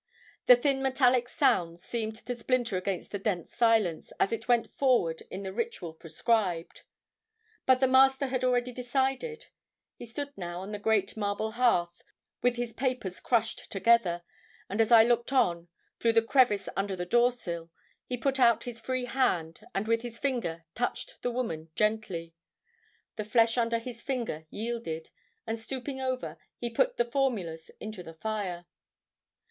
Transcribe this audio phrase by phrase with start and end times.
[0.47, 5.21] The thin metallic sounds seemed to splinter against the dense silence, as it went forward
[5.29, 6.81] in the ritual prescribed.
[7.67, 9.49] "But the Master had already decided;
[9.97, 12.01] he stood now on the great marble hearth
[12.41, 14.23] with his papers crushed together.
[14.67, 15.67] And as I looked on,
[15.99, 17.69] through the crevice under the doorsill,
[18.07, 22.33] he put out his free hand and with his finger touched the woman gently.
[23.17, 25.11] The flesh under his finger yielded,
[25.45, 28.65] and stooping over, he put the formulas into the fire."